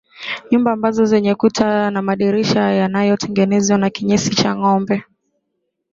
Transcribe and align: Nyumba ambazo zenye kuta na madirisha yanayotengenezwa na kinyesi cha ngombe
Nyumba 0.51 0.69
ambazo 0.73 1.01
zenye 1.09 1.33
kuta 1.41 1.67
na 1.93 2.01
madirisha 2.01 2.61
yanayotengenezwa 2.79 3.75
na 3.77 3.89
kinyesi 3.95 4.29
cha 4.39 4.51
ngombe 4.59 4.97